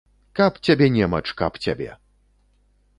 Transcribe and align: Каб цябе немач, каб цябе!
Каб 0.39 0.53
цябе 0.67 0.87
немач, 0.95 1.21
каб 1.43 1.63
цябе! 1.67 1.91